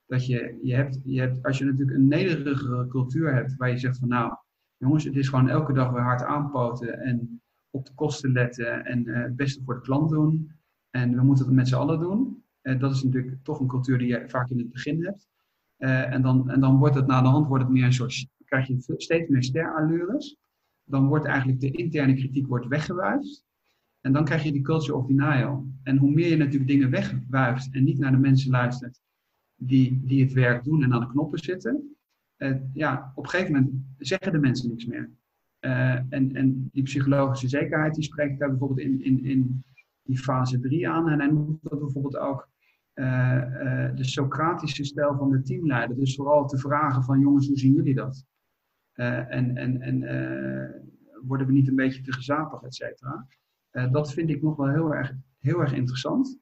[0.06, 3.78] Dat je, je, hebt, je hebt, als je natuurlijk een nederigere cultuur hebt, waar je
[3.78, 4.36] zegt van nou,
[4.76, 9.08] jongens, het is gewoon elke dag weer hard aanpoten en op de kosten letten en
[9.08, 10.52] uh, het beste voor de klant doen.
[10.90, 12.44] En we moeten het met z'n allen doen.
[12.62, 15.28] Uh, dat is natuurlijk toch een cultuur die je vaak in het begin hebt.
[15.78, 18.28] Uh, en, dan, en dan wordt het na de hand wordt het meer een soort,
[18.44, 20.36] krijg je steeds meer sterallures.
[20.84, 23.44] Dan wordt eigenlijk de interne kritiek wordt weggewuifd.
[24.00, 25.66] En dan krijg je die culture of denial.
[25.82, 29.00] En hoe meer je natuurlijk dingen wegwuift en niet naar de mensen luistert
[29.56, 31.96] die, die het werk doen en aan de knoppen zitten,
[32.38, 35.10] uh, ja, op een gegeven moment zeggen de mensen niks meer.
[35.60, 39.64] Uh, en, en die psychologische zekerheid, die spreekt daar bijvoorbeeld in, in, in
[40.02, 41.08] die fase 3 aan.
[41.08, 42.48] En hij noemt dat bijvoorbeeld ook
[43.94, 45.96] de Socratische stijl van de teamleider.
[45.96, 48.24] Dus vooral te vragen van jongens, hoe zien jullie dat?
[48.94, 50.00] en en, en
[51.26, 53.26] worden we niet een beetje te gezapig, et cetera?
[53.90, 56.38] Dat vind ik nog wel heel erg, heel erg interessant.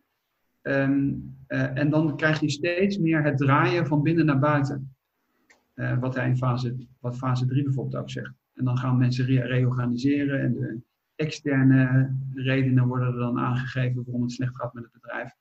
[0.63, 4.95] Uh, en dan krijg je steeds meer het draaien van binnen naar buiten.
[6.01, 8.33] Wat hij in fase, wat fase 3 bijvoorbeeld ook zegt.
[8.55, 10.81] En dan gaan mensen re reorganiseren en de
[11.15, 15.33] externe redenen worden er dan aangegeven waarom het slecht gaat met het bedrijf.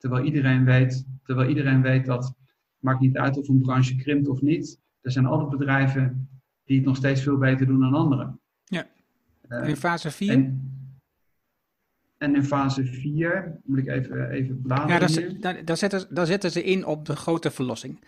[0.00, 2.34] Terwijl iedereen weet, terwijl iedereen weet dat,
[2.78, 4.78] maakt niet uit of een branche krimpt of niet.
[5.00, 6.28] Er zijn altijd bedrijven
[6.64, 8.40] die het nog steeds veel beter doen dan anderen.
[8.64, 8.86] Ja.
[9.62, 10.52] in fase 4?
[12.18, 14.92] En in fase 4, moet ik even, even bladeren.
[14.92, 18.00] Ja, daar, daar, zetten, daar zetten ze in op de grote verlossing.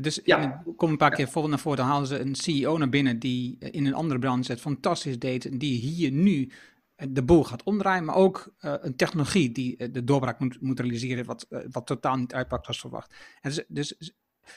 [0.00, 0.62] Dus ja.
[0.76, 1.46] kom een paar keer ja.
[1.46, 4.60] naar voren, dan halen ze een CEO naar binnen die in een andere branche het
[4.60, 5.46] fantastisch deed.
[5.46, 6.50] En die hier nu
[6.96, 11.24] de boel gaat omdraaien, maar ook uh, een technologie die de doorbraak moet, moet realiseren,
[11.24, 13.14] wat, uh, wat totaal niet uitpakt als verwacht.
[13.40, 13.96] En dus,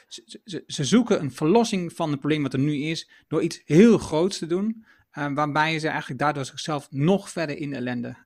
[0.06, 3.98] ze, ze, zoeken een verlossing van het probleem wat er nu is, door iets heel
[3.98, 4.84] groots te doen.
[5.10, 8.16] Waarbij ze eigenlijk daardoor zichzelf nog verder in ellende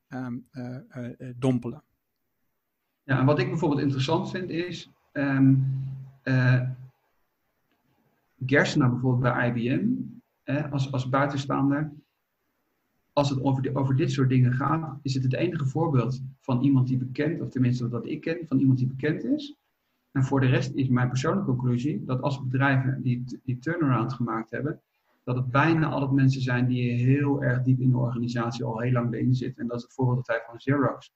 [0.52, 0.76] uh,
[1.36, 1.82] dompelen.
[3.02, 4.90] Ja, en wat ik bijvoorbeeld interessant vind is.
[5.12, 5.82] Um,
[8.90, 9.86] bijvoorbeeld bij IBM,
[10.70, 11.92] als, als buitenstaander.
[13.14, 16.62] Als het over, de, over dit soort dingen gaat, is het het enige voorbeeld van
[16.62, 19.56] iemand die bekend, of tenminste dat ik ken, van iemand die bekend is.
[20.12, 24.50] En voor de rest is mijn persoonlijke conclusie dat als bedrijven die, die turnaround gemaakt
[24.50, 24.80] hebben,
[25.24, 28.92] dat het bijna altijd mensen zijn die heel erg diep in de organisatie al heel
[28.92, 29.62] lang erin zitten.
[29.62, 31.12] En dat is het voorbeeld dat hij van Xerox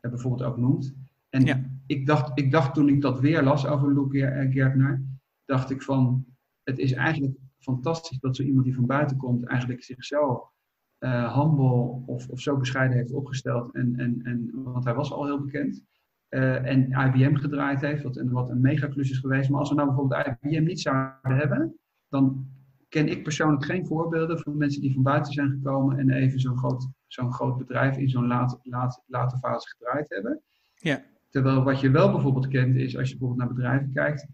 [0.00, 0.94] bijvoorbeeld ook noemt.
[1.30, 1.70] En ja.
[1.86, 5.02] ik, dacht, ik dacht toen ik dat weer las over Luke Gertner,
[5.44, 6.24] dacht ik van,
[6.62, 10.50] het is eigenlijk fantastisch dat zo iemand die van buiten komt eigenlijk zich zo
[11.00, 13.74] uh, humble of, of zo bescheiden heeft opgesteld.
[13.74, 15.82] En, en, en, want hij was al heel bekend.
[16.30, 19.50] Uh, en IBM gedraaid heeft, wat, wat een megaklus is geweest.
[19.50, 22.46] Maar als we nou bijvoorbeeld IBM niet zouden hebben, dan
[22.88, 26.58] ken ik persoonlijk geen voorbeelden van mensen die van buiten zijn gekomen en even zo'n
[26.58, 30.40] groot, zo'n groot bedrijf in zo'n late, late, late fase gedraaid hebben.
[30.74, 31.02] Ja.
[31.28, 34.26] Terwijl wat je wel bijvoorbeeld kent is als je bijvoorbeeld naar bedrijven kijkt.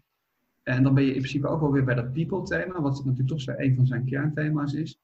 [0.63, 3.27] En dan ben je in principe ook wel weer bij dat people thema, wat natuurlijk
[3.27, 4.99] toch zo een van zijn kernthema's is.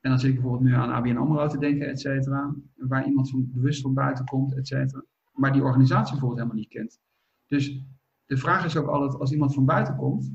[0.00, 2.54] En dan zit ik bijvoorbeeld nu aan ABN AMRO te denken, et cetera.
[2.76, 5.04] Waar iemand van, bewust van buiten komt, et cetera.
[5.32, 7.00] Maar die organisatie bijvoorbeeld helemaal niet kent.
[7.46, 7.82] Dus
[8.26, 10.32] de vraag is ook altijd, als iemand van buiten komt,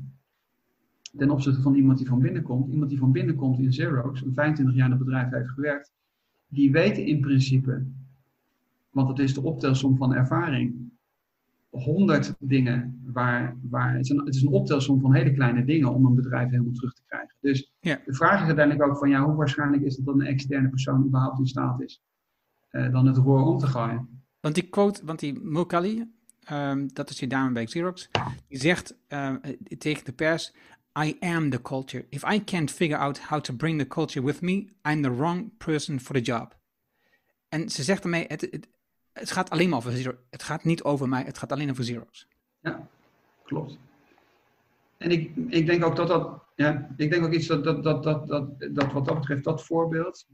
[1.16, 2.72] ten opzichte van iemand die van binnen komt.
[2.72, 5.92] Iemand die van binnen komt in Xerox, een 25 jaar in het bedrijf heeft gewerkt,
[6.48, 7.86] die weten in principe,
[8.90, 10.90] want het is de optelsom van ervaring,
[11.68, 16.50] 100 dingen waar, waar het is een optelsom van hele kleine dingen om een bedrijf
[16.50, 17.25] helemaal terug te krijgen.
[17.40, 18.00] Dus ja.
[18.04, 21.04] de vraag is uiteindelijk ook van ja, hoe waarschijnlijk is het dat een externe persoon
[21.04, 22.02] überhaupt in staat is
[22.70, 24.22] dan het roer om te gooien.
[24.40, 26.12] Want die quote, want die Mulkali,
[26.52, 28.10] um, dat is die dame bij Xerox,
[28.48, 29.34] die zegt uh,
[29.78, 30.54] tegen de pers,
[31.04, 32.06] I am the culture.
[32.08, 34.52] If I can't figure out how to bring the culture with me,
[34.88, 36.56] I'm the wrong person for the job.
[37.48, 38.68] En ze zegt ermee, het, het,
[39.12, 40.18] het gaat alleen maar over Xerox.
[40.30, 42.28] Het gaat niet over mij, het gaat alleen over Xerox.
[42.60, 42.88] Ja,
[43.44, 43.78] klopt.
[45.06, 48.02] En ik, ik denk ook dat dat, ja, ik denk ook iets dat, dat, dat,
[48.02, 50.28] dat, dat, dat wat dat betreft, dat voorbeeld,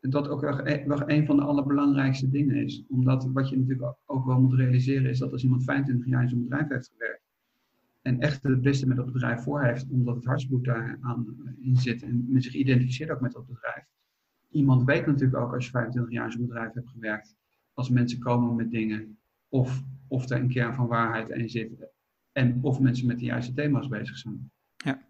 [0.00, 0.56] dat ook wel,
[0.86, 2.84] wel een van de allerbelangrijkste dingen is.
[2.88, 6.28] Omdat wat je natuurlijk ook wel moet realiseren is dat als iemand 25 jaar in
[6.28, 7.22] zo'n bedrijf heeft gewerkt
[8.02, 11.76] en echt het beste met dat bedrijf voor heeft, omdat het hartsbloed daar aan in
[11.76, 13.84] zit en men zich identificeert ook met dat bedrijf.
[14.50, 17.34] Iemand weet natuurlijk ook als je 25 jaar in zo'n bedrijf hebt gewerkt,
[17.72, 21.70] als mensen komen met dingen, of, of er een kern van waarheid in zit,
[22.38, 24.50] en of mensen met de juiste thema's bezig zijn.
[24.76, 25.02] Ja.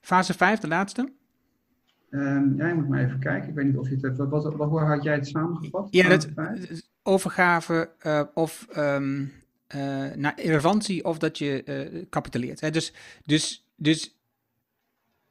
[0.00, 1.12] Fase 5, de laatste?
[2.10, 3.48] Um, ja, je moet maar even kijken.
[3.48, 4.16] Ik weet niet of je het hebt.
[4.16, 5.88] Wat, wat, hoe had jij het samengevat?
[5.90, 6.28] Ja, dat,
[7.02, 9.32] overgave uh, of um,
[9.74, 12.60] uh, naar relevantie of dat je uh, capitaleert.
[12.60, 12.70] Hè?
[12.70, 12.92] Dus,
[13.24, 14.16] dus, dus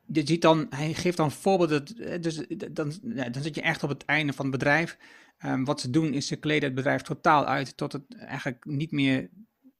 [0.05, 1.85] je ziet dan, hij geeft dan voorbeelden.
[2.21, 2.93] Dus dan,
[3.31, 4.97] dan zit je echt op het einde van het bedrijf.
[5.45, 8.91] Um, wat ze doen is ze kleden het bedrijf totaal uit tot het eigenlijk niet
[8.91, 9.29] meer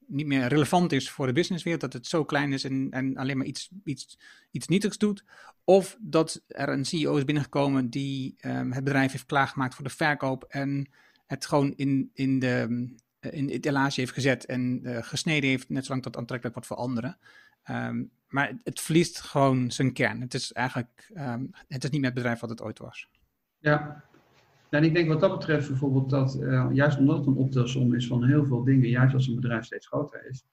[0.08, 3.38] niet meer relevant is voor de businesswereld, dat het zo klein is en, en alleen
[3.38, 4.18] maar iets, iets,
[4.52, 5.24] iets nietigs doet.
[5.64, 9.90] Of dat er een CEO is binnengekomen die um, het bedrijf heeft klaargemaakt voor de
[9.90, 10.90] verkoop en
[11.26, 12.88] het gewoon in, in, de,
[13.20, 16.78] in het etalage heeft gezet en uh, gesneden heeft, net zolang dat aantrekkelijk wordt voor
[16.78, 17.18] anderen.
[17.70, 20.22] Um, maar het verliest gewoon zijn kern.
[20.22, 23.10] Het is eigenlijk, um, het is niet meer het bedrijf wat het ooit was.
[23.58, 24.04] Ja,
[24.70, 28.08] en ik denk wat dat betreft bijvoorbeeld dat, uh, juist omdat het een optelsom is
[28.08, 30.46] van heel veel dingen, juist als een bedrijf steeds groter is,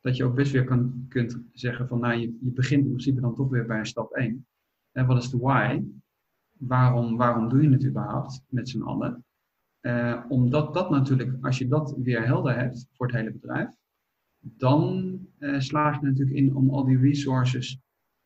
[0.00, 3.20] dat je ook best weer kan, kunt zeggen van, nou, je, je begint in principe
[3.20, 4.46] dan toch weer bij stap 1.
[4.92, 5.82] En wat is de why?
[6.52, 9.24] Waarom, waarom doe je het überhaupt met z'n allen?
[9.80, 13.68] Uh, omdat dat natuurlijk, als je dat weer helder hebt voor het hele bedrijf,
[14.38, 17.78] dan uh, slaag je natuurlijk in om al die resources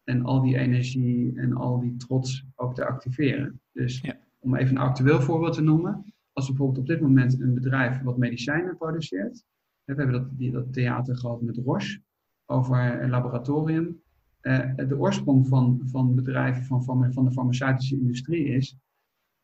[0.04, 3.60] en al die energie en al die trots ook te activeren.
[3.72, 6.14] Dus ja om even een actueel voorbeeld te noemen.
[6.32, 9.44] Als bijvoorbeeld op dit moment een bedrijf wat medicijnen produceert.
[9.84, 12.00] We hebben dat, die, dat theater gehad met Roche
[12.46, 14.00] over een laboratorium.
[14.42, 18.76] Uh, de oorsprong van, van bedrijven van, van, van de farmaceutische industrie is,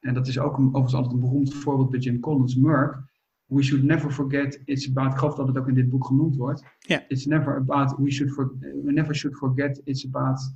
[0.00, 3.06] en dat is ook een, overigens altijd een beroemd voorbeeld bij Jim Collins, Merck.
[3.44, 6.36] We should never forget, it's about, ik geloof dat het ook in dit boek genoemd
[6.36, 6.62] wordt.
[6.78, 7.00] Yeah.
[7.08, 10.54] It's never about, we, should for, we never should forget, it's about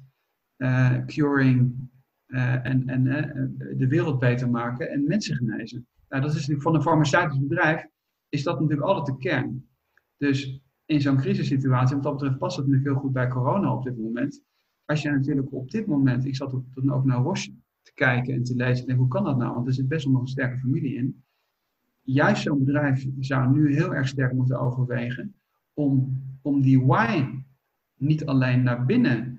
[0.57, 1.91] uh, curing
[2.33, 5.87] uh, en, en uh, de wereld beter maken en mensen genezen.
[6.09, 7.87] Nou, dat is van een farmaceutisch bedrijf,
[8.29, 9.67] is dat natuurlijk altijd de kern.
[10.17, 13.85] Dus in zo'n crisissituatie, wat dat betreft past het natuurlijk heel goed bij corona op
[13.85, 14.43] dit moment.
[14.85, 18.43] Als je natuurlijk op dit moment, ik zat dan ook naar Roche te kijken en
[18.43, 19.55] te lezen, en denk, hoe kan dat nou?
[19.55, 21.23] Want er zit best wel nog een sterke familie in.
[22.03, 25.35] Juist zo'n bedrijf zou nu heel erg sterk moeten overwegen
[25.75, 27.25] om, om die why
[27.97, 29.32] niet alleen naar binnen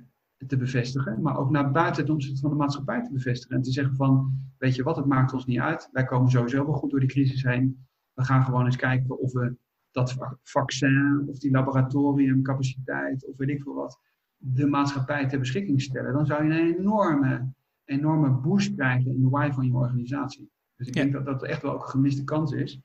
[0.48, 3.56] te bevestigen, maar ook naar buiten ten opzichte van de maatschappij te bevestigen.
[3.56, 5.90] En te zeggen van, weet je wat, het maakt ons niet uit.
[5.92, 7.86] Wij komen sowieso wel goed door die crisis heen.
[8.14, 9.56] We gaan gewoon eens kijken of we
[9.92, 14.00] dat vaccin of die laboratoriumcapaciteit of weet ik veel wat,
[14.38, 16.14] de maatschappij ter beschikking stellen.
[16.14, 17.54] Dan zou je een enorme,
[17.86, 20.52] enorme boost krijgen in de why van je organisatie.
[20.76, 22.82] Dus ik denk dat dat echt wel ook een gemiste kans is.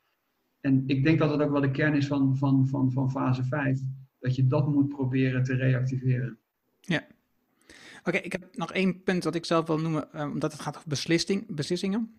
[0.60, 3.44] En ik denk dat het ook wel de kern is van, van, van, van fase
[3.44, 3.80] 5.
[4.18, 6.38] Dat je dat moet proberen te reactiveren.
[8.08, 10.76] Oké, ik heb nog één punt wat ik zelf wil noemen, uh, omdat het gaat
[10.76, 12.18] over beslissing, beslissingen.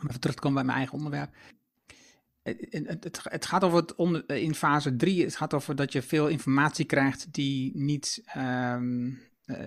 [0.00, 1.34] Om even terug te komen bij mijn eigen onderwerp.
[2.42, 5.92] Het, het, het gaat over het onder, eh, in fase 3, het gaat over dat
[5.92, 8.76] je veel informatie krijgt die niet uh,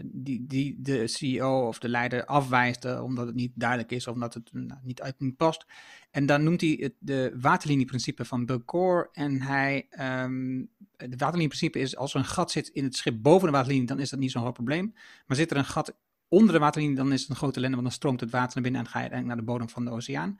[0.04, 4.14] die, die de CEO of de leider afwijst uh, omdat het niet duidelijk is of
[4.14, 5.66] omdat het nou, niet uit past.
[6.12, 9.10] En dan noemt hij het de waterlinieprincipe van Bill Core.
[9.12, 9.88] En hij,
[10.24, 13.88] um, de waterlinieprincipe is als er een gat zit in het schip boven de waterlinie,
[13.88, 14.94] dan is dat niet zo'n groot probleem.
[15.26, 15.96] Maar zit er een gat
[16.28, 18.64] onder de waterlinie, dan is het een grote ellende, want dan stroomt het water naar
[18.64, 20.40] binnen en ga je naar de bodem van de oceaan.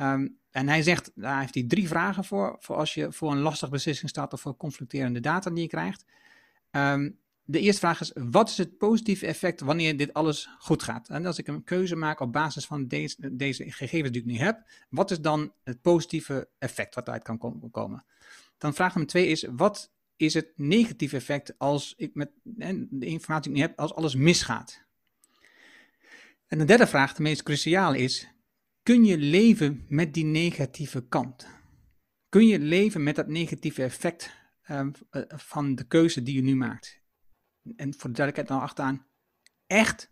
[0.00, 3.40] Um, en hij zegt, daar heeft hij drie vragen voor, voor als je voor een
[3.40, 6.04] lastige beslissing staat of voor conflicterende data die je krijgt.
[6.70, 7.18] Um,
[7.50, 11.08] de eerste vraag is, wat is het positieve effect wanneer dit alles goed gaat?
[11.08, 14.36] En als ik een keuze maak op basis van deze, deze gegevens die ik nu
[14.36, 17.38] heb, wat is dan het positieve effect wat eruit kan
[17.70, 18.04] komen?
[18.58, 23.52] Dan vraag nummer twee is, wat is het negatieve effect als ik met de informatie
[23.52, 24.84] die ik nu heb, als alles misgaat?
[26.46, 28.28] En de derde vraag, de meest cruciale is,
[28.82, 31.46] kun je leven met die negatieve kant?
[32.28, 34.30] Kun je leven met dat negatieve effect
[34.68, 34.92] um,
[35.26, 36.99] van de keuze die je nu maakt?
[37.76, 39.06] En voor de duidelijkheid dan achteraan,
[39.66, 40.10] echt.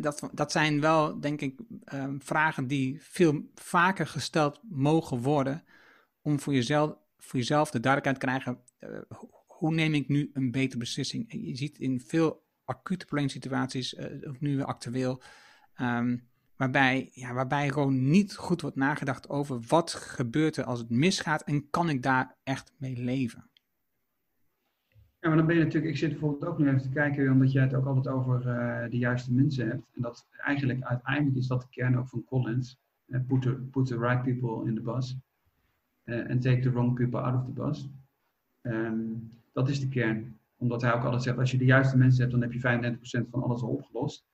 [0.00, 5.64] dat, dat zijn wel, denk ik, ehm, vragen die veel vaker gesteld mogen worden
[6.22, 10.50] om voor jezelf, voor jezelf de duidelijkheid te krijgen, uh, hoe neem ik nu een
[10.50, 11.32] betere beslissing?
[11.46, 15.22] Je ziet in veel acute probleemsituaties, uh, ook nu actueel,
[15.74, 16.16] ehm,
[16.56, 21.42] waarbij, ja, waarbij gewoon niet goed wordt nagedacht over wat gebeurt er als het misgaat
[21.42, 23.49] en kan ik daar echt mee leven?
[25.20, 27.52] Ja, maar dan ben je natuurlijk, ik zit bijvoorbeeld ook nu even te kijken, omdat
[27.52, 29.86] jij het ook altijd over uh, de juiste mensen hebt.
[29.94, 32.78] En dat eigenlijk uiteindelijk is dat de kern ook van Collins.
[33.06, 35.16] Uh, put, the, right people in the bus.
[36.04, 37.88] Uh, and take the wrong people out of the bus.
[38.62, 40.38] Um, dat is de kern.
[40.56, 43.30] Omdat hij ook altijd zegt, als je de juiste mensen hebt, dan heb je 35%
[43.30, 44.24] van alles al opgelost.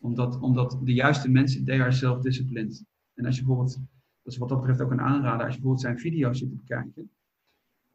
[0.00, 2.84] Omdat, omdat de juiste mensen, they are self-disciplined.
[3.14, 3.74] En als je bijvoorbeeld,
[4.22, 6.56] dat is wat dat betreft ook een aanrader, als je bijvoorbeeld zijn video's zit te
[6.56, 7.10] bekijken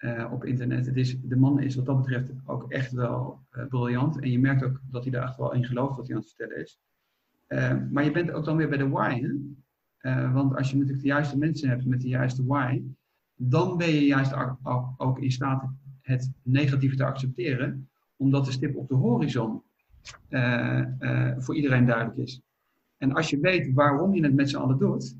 [0.05, 0.93] uh, op internet.
[1.23, 4.19] De man is wat dat betreft ook echt wel uh, briljant.
[4.19, 6.33] En je merkt ook dat hij daar echt wel in gelooft wat hij aan het
[6.35, 6.79] vertellen is.
[7.47, 9.29] Uh, maar je bent ook dan weer bij de why.
[10.33, 12.81] Want als je natuurlijk de juiste mensen hebt met de juiste why,
[13.35, 14.33] dan ben je juist
[14.97, 15.69] ook in staat
[16.01, 19.61] het negatieve te accepteren, omdat de stip op de horizon
[21.37, 22.41] voor iedereen duidelijk is.
[22.97, 25.15] En als je weet waarom je het met z'n allen doet,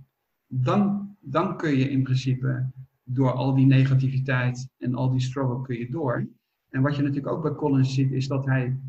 [0.48, 2.66] dan, dan kun je in principe
[3.08, 6.28] door al die negativiteit en al die struggle kun je door.
[6.70, 8.80] En wat je natuurlijk ook bij Collins ziet, is dat hij,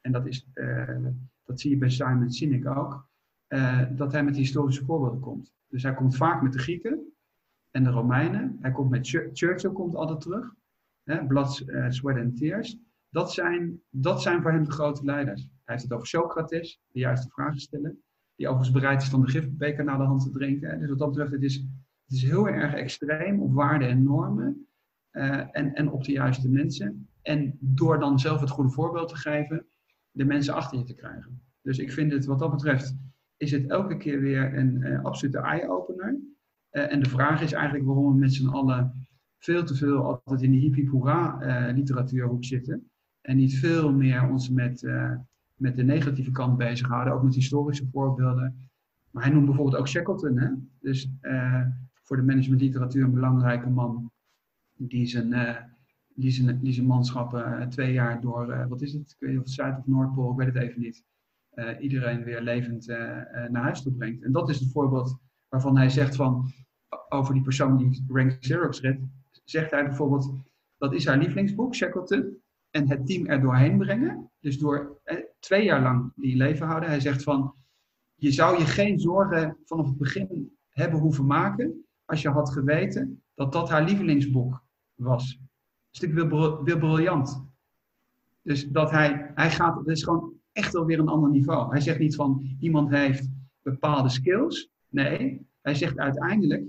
[0.00, 1.06] en dat, is, uh,
[1.44, 3.08] dat zie je bij Simon Sinek ook,
[3.48, 5.52] uh, dat hij met historische voorbeelden komt.
[5.68, 7.12] Dus hij komt vaak met de Grieken
[7.70, 8.56] en de Romeinen.
[8.60, 10.54] Hij komt met Ch Churchill komt altijd terug.
[11.02, 12.78] Hè, Blood, uh, Sweat and Tears.
[13.08, 15.40] Dat zijn, dat zijn voor hem de grote leiders.
[15.40, 18.02] Hij heeft het over Socrates, de juiste vragen stellen.
[18.34, 20.78] Die overigens bereid is om de gifbeker naar de hand te drinken.
[20.78, 21.66] Dus wat dat betreft, het is
[22.10, 24.66] het is heel erg extreem op waarden en normen
[25.12, 27.08] uh, en, en op de juiste mensen.
[27.22, 29.66] En door dan zelf het goede voorbeeld te geven,
[30.10, 31.42] de mensen achter je te krijgen.
[31.62, 32.96] Dus ik vind het wat dat betreft,
[33.36, 36.18] is het elke keer weer een uh, absolute eye-opener.
[36.72, 40.42] Uh, en de vraag is eigenlijk waarom we met z'n allen veel te veel altijd
[40.42, 41.38] in de hippie hoera
[41.72, 42.90] literatuurhoek zitten.
[43.20, 44.82] En niet veel meer ons met,
[45.54, 48.70] met de negatieve kant bezighouden, ook met historische voorbeelden.
[49.10, 50.38] Maar hij noemt bijvoorbeeld ook Shackleton.
[50.38, 50.48] Hè?
[50.80, 51.10] Dus
[52.10, 54.12] voor de managementliteratuur een belangrijke man.
[54.76, 55.56] Die zijn, uh,
[56.14, 59.16] die zijn, die zijn manschappen uh, twee jaar door, uh, wat is het?
[59.18, 61.04] Ik weet of het Zuid- of Noordpool, ik weet het even niet.
[61.80, 64.22] iedereen weer levend naar huis toe brengt.
[64.22, 65.18] En dat is het voorbeeld
[65.48, 66.52] waarvan hij zegt van,
[67.08, 69.02] over die persoon die Rank Xerox redt,
[69.44, 70.34] zegt hij bijvoorbeeld,
[70.76, 72.42] dat is haar lievelingsboek, Shackleton.
[72.70, 74.30] En het team er doorheen brengen.
[74.40, 75.00] Dus door
[75.38, 76.88] twee jaar lang die leven houden.
[76.88, 77.54] Hij zegt van,
[78.14, 83.22] je zou je geen zorgen vanaf het begin hebben hoeven maken als je had geweten
[83.34, 84.62] dat dat haar lievelingsboek
[84.94, 85.38] was.
[85.90, 87.44] Dat is natuurlijk weer, briljant.
[88.42, 91.70] Dus dat hij, hij gaat, het is gewoon echt wel weer een ander niveau.
[91.70, 93.28] Hij zegt niet van iemand heeft
[93.62, 94.70] bepaalde skills.
[94.88, 96.64] Nee, hij zegt uiteindelijk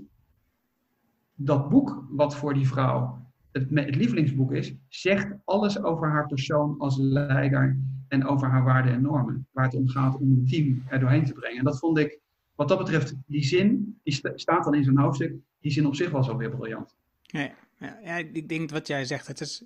[1.34, 3.20] dat boek wat voor die vrouw
[3.52, 7.78] het, het lievelingsboek is, zegt alles over haar persoon als leider
[8.08, 9.46] en over haar waarden en normen.
[9.50, 11.58] Waar het om gaat om een team er doorheen te brengen.
[11.58, 12.20] En dat vond ik
[12.68, 16.10] wat dat betreft, die zin, die staat dan in zo'n hoofdstuk, die zin op zich
[16.10, 16.94] was alweer briljant.
[17.22, 19.64] Ja, ja, ja, ik denk wat jij zegt, het is,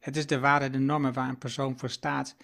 [0.00, 2.36] het is de waarde, de normen waar een persoon voor staat.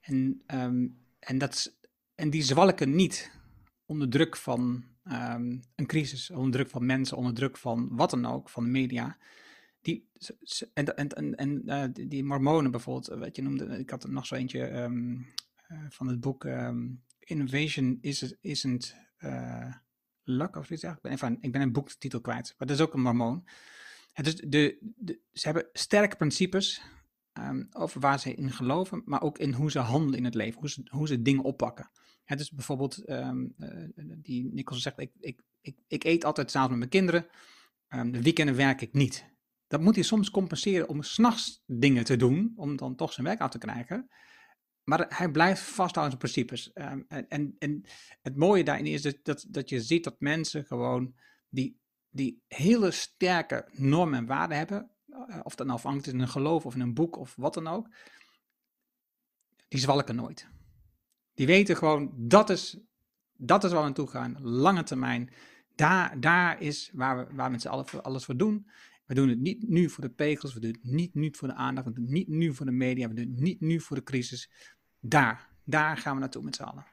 [0.00, 1.76] En, um, en, dat,
[2.14, 3.30] en die zwalken niet
[3.86, 8.26] onder druk van um, een crisis, onder druk van mensen, onder druk van wat dan
[8.26, 9.16] ook, van de media.
[9.82, 10.08] Die,
[10.72, 14.26] en en, en, en uh, die mormonen bijvoorbeeld, wat je noemde, ik had er nog
[14.26, 15.26] zo eentje um,
[15.68, 16.44] uh, van het boek
[17.18, 19.74] Innovation is, isn't uh,
[20.22, 20.82] Luck of iets.
[20.82, 23.48] Ik ben, even, ik ben een boektitel kwijt, maar dat is ook een mormoon.
[24.12, 24.78] Het is de,
[25.32, 26.82] ze hebben sterke principes
[27.38, 30.60] um, over waar ze in geloven, maar ook in hoe ze handelen in het leven,
[30.60, 31.90] hoe ze, hoe ze dingen oppakken.
[32.24, 33.54] Het is bijvoorbeeld, um,
[34.16, 37.26] die Nichols zegt, ik, ik, ik, ik eet altijd s'avonds met mijn kinderen,
[37.88, 39.28] um, de weekenden werk ik niet.
[39.66, 43.40] Dat moet hij soms compenseren om s'nachts dingen te doen, om dan toch zijn werk
[43.40, 44.08] af te krijgen.
[44.90, 46.70] Maar hij blijft vasthouden aan zijn principes.
[46.74, 47.84] Um, en, en,
[48.22, 51.14] het mooie daarin is dat, dat, dat je ziet dat mensen gewoon
[51.48, 56.28] die, die hele sterke normen en waarden hebben, uh, of dat nou is in een
[56.28, 57.88] geloof of in een boek of wat dan ook,
[59.68, 60.48] die zwalken nooit.
[61.34, 62.78] Die weten gewoon, dat is,
[63.32, 65.32] dat is waar we naartoe gaan, lange termijn.
[65.74, 68.66] Daar, daar is waar we, waar we met z'n allen alles voor doen.
[69.06, 71.54] We doen het niet nu voor de pegels, we doen het niet nu voor de
[71.54, 73.96] aandacht, we doen het niet nu voor de media, we doen het niet nu voor
[73.96, 74.50] de crisis.
[75.00, 76.86] Daar, daar gaan we naartoe met z'n allen.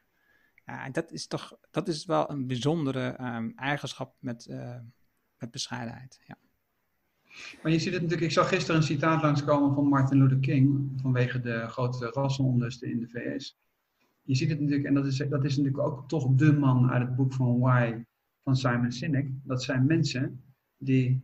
[0.92, 4.76] Dat is toch, dat is wel een bijzondere um, eigenschap met, uh,
[5.38, 6.20] met bescheidenheid.
[6.26, 6.38] Ja.
[7.62, 10.92] Maar je ziet het natuurlijk, ik zag gisteren een citaat langskomen van Martin Luther King
[11.02, 13.60] vanwege de grote rassenonlusten in de VS.
[14.22, 17.08] je ziet het natuurlijk, en dat is, dat is natuurlijk ook toch de man uit
[17.08, 18.04] het boek van Why
[18.44, 19.28] van Simon Sinek.
[19.44, 20.44] Dat zijn mensen
[20.78, 21.22] die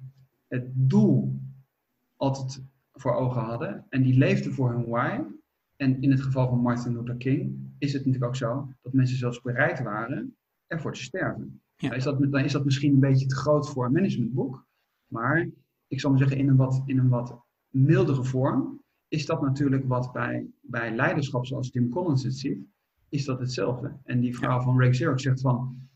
[0.47, 1.39] het doel
[2.15, 2.63] altijd
[2.93, 5.19] voor ogen hadden en die leefden voor hun why.
[5.83, 9.17] En in het geval van Martin Luther King is het natuurlijk ook zo dat mensen
[9.17, 10.35] zelfs bereid waren
[10.67, 11.61] ervoor te sterven.
[11.75, 11.87] Ja.
[11.87, 14.65] Dan, is dat, dan is dat misschien een beetje te groot voor een managementboek.
[15.07, 15.49] Maar
[15.87, 19.87] ik zal maar zeggen, in een wat, in een wat mildere vorm is dat natuurlijk
[19.87, 22.65] wat bij, bij leiderschap zoals Tim Collins het ziet,
[23.09, 23.97] is dat hetzelfde.
[24.03, 25.89] En die vrouw van Ray Xerox zegt van,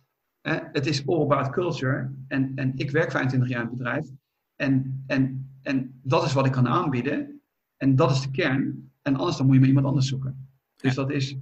[0.71, 2.11] het is all about culture.
[2.27, 4.07] En, en ik werk 25 jaar in het bedrijf.
[4.55, 7.41] En, en, en dat is wat ik kan aanbieden.
[7.77, 8.87] En dat is de kern.
[9.07, 10.49] En anders dan moet je met iemand anders zoeken.
[10.75, 11.37] Dus dat is,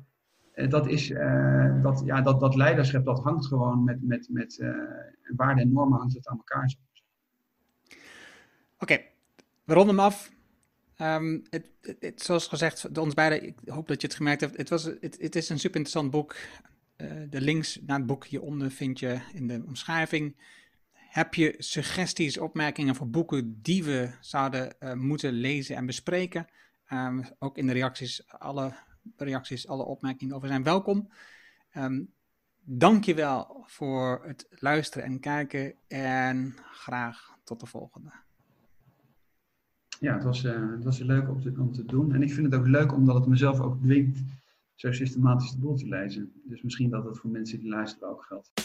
[0.51, 4.57] eh, dat, is uh, dat, ja, dat, dat leiderschap, dat hangt gewoon met, met, met
[4.57, 4.69] uh,
[5.35, 6.75] waarden en normen hangt het aan elkaar.
[8.79, 9.01] Oké,
[9.63, 10.31] we ronden hem af.
[11.01, 14.57] Um, het, het, zoals gezegd, ons beiden, ik hoop dat je het gemerkt hebt.
[14.57, 16.35] Het, was, het, het is een super interessant boek.
[16.97, 20.35] Uh, de links naar het boek hieronder vind je in de omschrijving.
[20.91, 26.47] Heb je suggesties, opmerkingen voor boeken die we zouden moeten lezen en bespreken?
[26.91, 28.73] Um, ook in de reacties, alle
[29.17, 31.09] reacties, alle opmerkingen over zijn welkom.
[31.73, 32.13] Um,
[32.67, 38.11] Dank je wel voor het luisteren en kijken en graag tot de volgende
[39.99, 42.13] ja, het was, uh, het was leuk om te, te doen.
[42.13, 44.19] En ik vind het ook leuk omdat het mezelf ook dwingt
[44.75, 46.31] zo systematisch de boel te lezen.
[46.43, 48.64] Dus misschien dat het voor mensen die luisteren ook geldt.